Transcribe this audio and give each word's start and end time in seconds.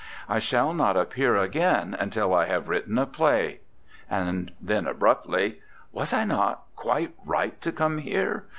I 0.27 0.39
shall 0.39 0.73
not 0.73 0.97
appear 0.97 1.37
again 1.37 1.95
until 1.99 2.33
I 2.33 2.45
have 2.45 2.69
written 2.69 2.97
a 2.97 3.05
play." 3.05 3.59
And 4.09 4.51
then, 4.59 4.87
abruptly: 4.87 5.61
"Was 5.91 6.11
I 6.11 6.23
not 6.25 6.63
quite 6.75 7.13
right 7.23 7.61
to 7.61 7.71
come 7.71 7.99
here? 7.99 8.45